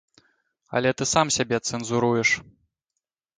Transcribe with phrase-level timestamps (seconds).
[0.79, 2.29] Але ты сам сябе цэнзуруеш.